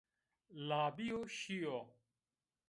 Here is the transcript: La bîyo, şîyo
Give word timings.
La 0.67 0.81
bîyo, 0.95 1.21
şîyo 1.37 1.77